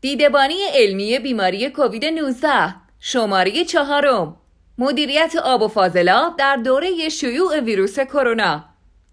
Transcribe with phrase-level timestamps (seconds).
[0.00, 4.36] دیدبانی علمی بیماری کووید 19 شماره چهارم.
[4.78, 8.64] مدیریت آب و فاضلاب در دوره شیوع ویروس کرونا.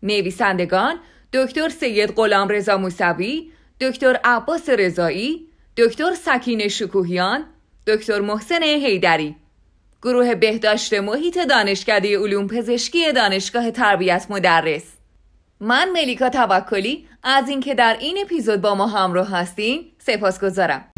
[0.03, 0.99] نویسندگان
[1.33, 3.51] دکتر سید غلام رضا موسوی
[3.81, 5.47] دکتر عباس رضایی
[5.77, 7.45] دکتر سکین شکوهیان
[7.87, 9.35] دکتر محسن هیدری
[10.01, 14.96] گروه بهداشت محیط دانشکده علوم پزشکی دانشگاه تربیت مدرس.
[15.59, 20.91] من ملیکا توکلی از اینکه در این اپیزود با ما همراه هستین سپاس گذارم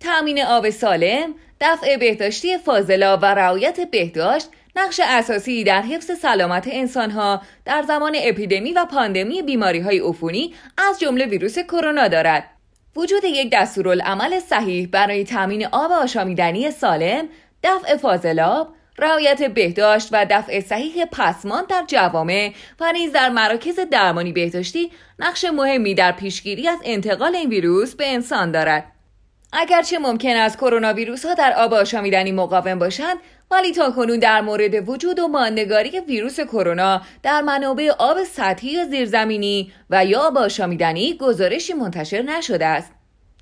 [0.00, 7.42] تامین آب سالم، دفع بهداشتی فاضلا و رعایت بهداشت نقش اساسی در حفظ سلامت انسانها
[7.64, 12.61] در زمان اپیدمی و پاندمی بیماری های عفونی از جمله ویروس کرونا دارد.
[12.96, 17.28] وجود یک دستورالعمل صحیح برای تامین آب آشامیدنی سالم،
[17.62, 24.32] دفع فاضلاب، رعایت بهداشت و دفع صحیح پسمان در جوامع و نیز در مراکز درمانی
[24.32, 28.84] بهداشتی نقش مهمی در پیشگیری از انتقال این ویروس به انسان دارد.
[29.52, 33.16] اگرچه ممکن است کرونا ویروس ها در آب آشامیدنی مقاوم باشند
[33.50, 38.84] ولی تا کنون در مورد وجود و ماندگاری ویروس کرونا در منابع آب سطحی یا
[38.84, 42.92] زیرزمینی و یا آب آشامیدنی گزارشی منتشر نشده است.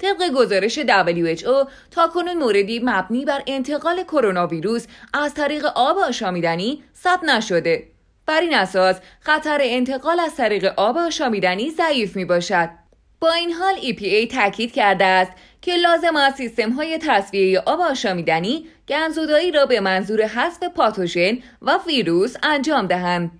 [0.00, 6.82] طبق گزارش WHO تا کنون موردی مبنی بر انتقال کرونا ویروس از طریق آب آشامیدنی
[7.02, 7.88] ثبت نشده.
[8.26, 12.68] بر این اساس خطر انتقال از طریق آب آشامیدنی ضعیف می باشد
[13.20, 18.66] با این حال EPA تاکید کرده است که لازم است سیستم های تصفیه آب آشامیدنی
[18.88, 23.30] گنزودایی را به منظور حذف پاتوژن و ویروس انجام دهند.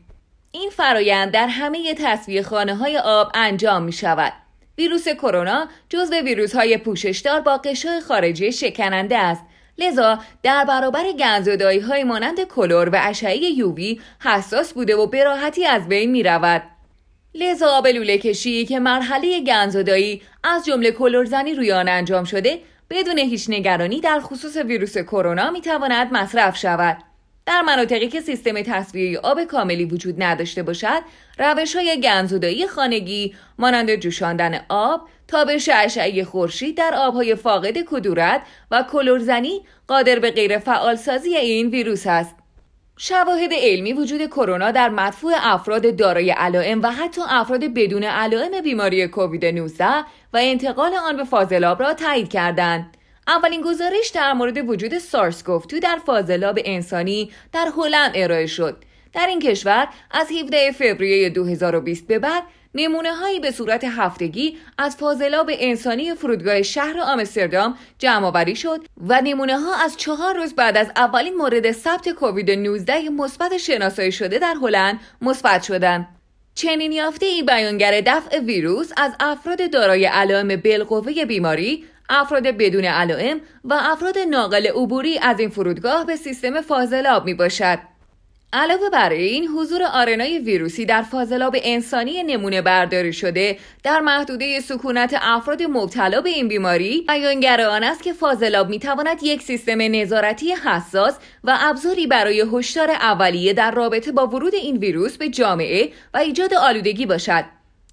[0.52, 4.32] این فرایند در همه تصفیه خانه های آب انجام می شود.
[4.78, 9.44] ویروس کرونا جزو ویروس های پوششدار با قشای خارجی شکننده است.
[9.78, 15.66] لذا در برابر گنزودایی های مانند کلور و اشعه یووی حساس بوده و به راحتی
[15.66, 16.62] از بین می رود.
[17.34, 22.58] لذا آب لوله کشی که مرحله گنزدایی از جمله کلورزنی روی آن انجام شده
[22.90, 26.96] بدون هیچ نگرانی در خصوص ویروس کرونا می تواند مصرف شود.
[27.46, 31.02] در مناطقی که سیستم تصفیه آب کاملی وجود نداشته باشد،
[31.38, 38.84] روش های گنزدایی خانگی مانند جوشاندن آب، تابش اشعه خورشید در آبهای فاقد کدورت و
[38.92, 42.39] کلورزنی قادر به غیر فعالسازی این ویروس است.
[43.02, 49.08] شواهد علمی وجود کرونا در مدفوع افراد دارای علائم و حتی افراد بدون علائم بیماری
[49.08, 49.86] کووید 19
[50.32, 52.96] و انتقال آن به فاضلاب را تایید کردند.
[53.28, 58.84] اولین گزارش در مورد وجود سارس تو در فاضلاب انسانی در هلند ارائه شد.
[59.12, 62.42] در این کشور از 17 فوریه 2020 به بعد
[62.74, 69.20] نمونه هایی به صورت هفتگی از فاضلاب انسانی فرودگاه شهر آمستردام جمع آوری شد و
[69.20, 74.38] نمونه ها از چهار روز بعد از اولین مورد ثبت کووید 19 مثبت شناسایی شده
[74.38, 76.08] در هلند مثبت شدند.
[76.54, 83.40] چنین یافته ای بیانگر دفع ویروس از افراد دارای علائم بالقوه بیماری افراد بدون علائم
[83.64, 87.78] و افراد ناقل عبوری از این فرودگاه به سیستم فاضلاب می باشد.
[88.52, 95.16] علاوه بر این حضور آرنای ویروسی در فاضلاب انسانی نمونه برداری شده در محدوده سکونت
[95.22, 101.14] افراد مبتلا به این بیماری بیانگر آن است که فاضلاب می‌تواند یک سیستم نظارتی حساس
[101.44, 106.54] و ابزاری برای هشدار اولیه در رابطه با ورود این ویروس به جامعه و ایجاد
[106.54, 107.44] آلودگی باشد.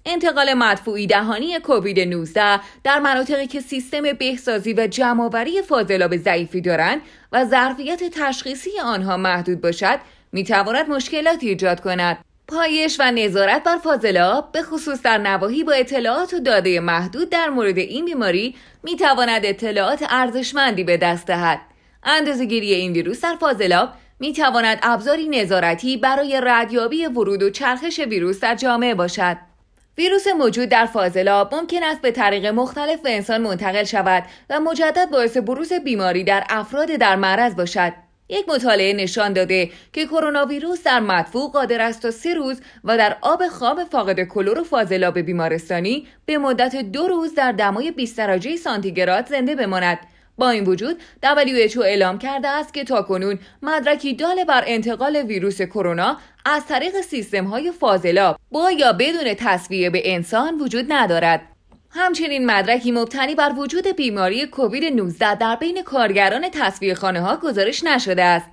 [0.06, 7.00] انتقال مدفوعی دهانی کووید 19 در مناطقی که سیستم بهسازی و جمعآوری فاضلاب ضعیفی دارند
[7.32, 9.98] و ظرفیت تشخیصی آنها محدود باشد
[10.32, 12.24] می تواند مشکلاتی ایجاد کند.
[12.48, 17.48] پایش و نظارت بر فاضلاب به خصوص در نواحی با اطلاعات و داده محدود در
[17.48, 21.60] مورد این بیماری می تواند اطلاعات ارزشمندی به دست دهد.
[22.02, 23.88] اندازهگیری این ویروس در فاضلاب
[24.20, 29.36] می تواند ابزاری نظارتی برای ردیابی ورود و چرخش ویروس در جامعه باشد.
[29.98, 35.10] ویروس موجود در فاضلاب ممکن است به طریق مختلف به انسان منتقل شود و مجدد
[35.10, 37.92] باعث بروز بیماری در افراد در معرض باشد.
[38.28, 42.98] یک مطالعه نشان داده که کرونا ویروس در مدفوع قادر است تا سه روز و
[42.98, 48.18] در آب خام فاقد کلور و فاضلاب بیمارستانی به مدت دو روز در دمای 20
[48.18, 49.98] درجه سانتیگراد زنده بماند
[50.38, 56.16] با این وجود WHO اعلام کرده است که تاکنون مدرکی دال بر انتقال ویروس کرونا
[56.44, 61.57] از طریق سیستم های فاضلاب با یا بدون تصویه به انسان وجود ندارد.
[61.98, 67.84] همچنین مدرکی مبتنی بر وجود بیماری کووید 19 در بین کارگران تصویه خانه ها گزارش
[67.84, 68.46] نشده است.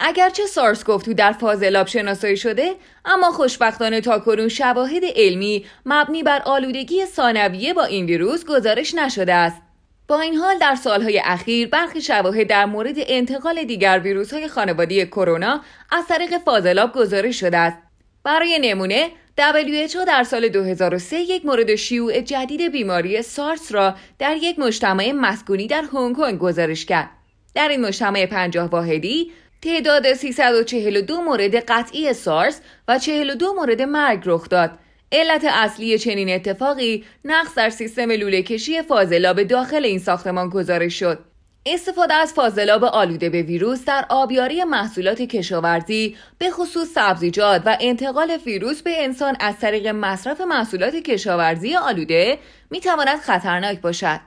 [0.00, 2.74] اگرچه سارس تو در فاضلاب شناسایی شده
[3.04, 9.62] اما خوشبختانه تاکنون شواهد علمی مبنی بر آلودگی ثانویه با این ویروس گزارش نشده است
[10.08, 15.06] با این حال در سالهای اخیر برخی شواهد در مورد انتقال دیگر ویروس های خانوادی
[15.06, 15.60] کرونا
[15.92, 17.78] از طریق فاضلاب گزارش شده است
[18.24, 24.58] برای نمونه WHO در سال 2003 یک مورد شیوع جدید بیماری سارس را در یک
[24.58, 27.10] مجتمع مسکونی در هنگ کنگ گزارش کرد.
[27.54, 34.48] در این مجتمع پنجاه واحدی تعداد 342 مورد قطعی سارس و 42 مورد مرگ رخ
[34.48, 34.78] داد.
[35.12, 41.35] علت اصلی چنین اتفاقی نقص در سیستم لوله کشی فاضلاب داخل این ساختمان گزارش شد.
[41.68, 48.38] استفاده از فاضلاب آلوده به ویروس در آبیاری محصولات کشاورزی به خصوص سبزیجات و انتقال
[48.46, 52.38] ویروس به انسان از طریق مصرف محصولات کشاورزی آلوده
[52.70, 54.20] می تواند خطرناک باشد.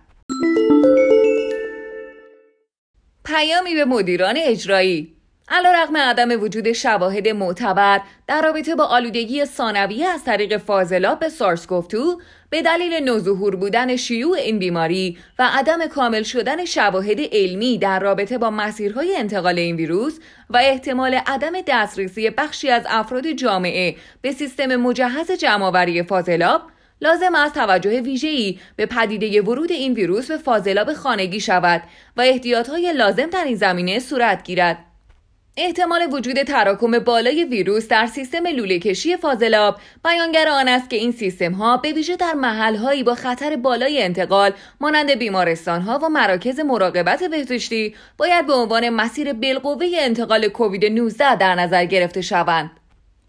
[3.26, 5.19] پیامی به مدیران اجرایی
[5.57, 11.68] رقم عدم وجود شواهد معتبر در رابطه با آلودگی ثانویه از طریق فاضلاب به سارس
[11.68, 18.00] گفتو به دلیل نوظهور بودن شیوع این بیماری و عدم کامل شدن شواهد علمی در
[18.00, 20.19] رابطه با مسیرهای انتقال این ویروس
[20.50, 26.62] و احتمال عدم دسترسی بخشی از افراد جامعه به سیستم مجهز جمعآوری فاضلاب
[27.02, 31.81] لازم است توجه ویژه‌ای به پدیده ورود این ویروس به فاضلاب خانگی شود
[32.18, 34.89] و احتیاطهای لازم در این زمینه صورت گیرد.
[35.57, 41.12] احتمال وجود تراکم بالای ویروس در سیستم لوله کشی فاضلاب بیانگر آن است که این
[41.12, 46.10] سیستم ها به ویژه در محل هایی با خطر بالای انتقال مانند بیمارستان ها و
[46.10, 52.72] مراکز مراقبت بهداشتی باید به عنوان مسیر بالقوه انتقال کووید 19 در نظر گرفته شوند.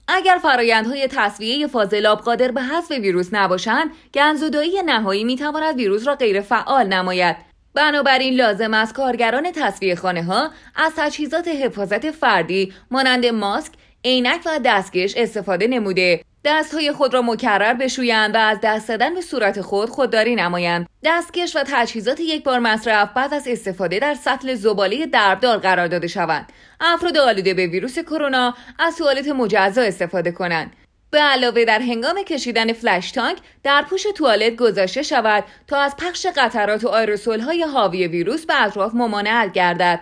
[0.09, 6.41] اگر فرایندهای تصویه فاضلاب قادر به حذف ویروس نباشند گنزدایی نهایی می‌تواند ویروس را غیر
[6.41, 13.73] فعال نماید بنابراین لازم است کارگران تصویه خانه ها از تجهیزات حفاظت فردی مانند ماسک،
[14.05, 16.25] عینک و دستکش استفاده نموده.
[16.45, 20.89] دستهای خود را مکرر بشویند و از دست زدن به صورت خود خودداری نمایند.
[21.05, 26.07] دستکش و تجهیزات یک بار مصرف بعد از استفاده در سطل زباله دربدار قرار داده
[26.07, 26.53] شوند.
[26.81, 30.73] افراد آلوده به ویروس کرونا از توالت مجزا استفاده کنند.
[31.11, 36.27] به علاوه در هنگام کشیدن فلش تانک در پوش توالت گذاشته شود تا از پخش
[36.37, 40.01] قطرات و آیروسول های حاوی ویروس به اطراف ممانعت گردد.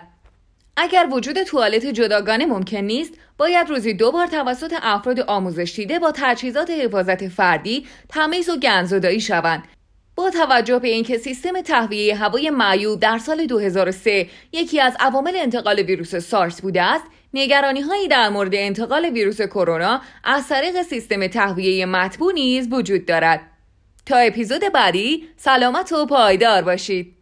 [0.77, 6.11] اگر وجود توالت جداگانه ممکن نیست، باید روزی دو بار توسط افراد آموزش دیده با
[6.15, 9.63] تجهیزات حفاظت فردی تمیز و گنزدایی شوند.
[10.15, 15.79] با توجه به اینکه سیستم تهویه هوای معیوب در سال 2003 یکی از عوامل انتقال
[15.79, 17.03] ویروس سارس بوده است،
[17.33, 23.41] نگرانی هایی در مورد انتقال ویروس کرونا از طریق سیستم تهویه مطبوع نیز وجود دارد.
[24.05, 27.18] تا اپیزود بعدی سلامت و پایدار باشید.